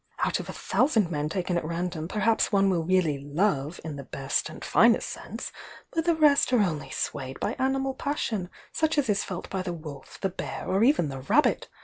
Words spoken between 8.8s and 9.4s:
as is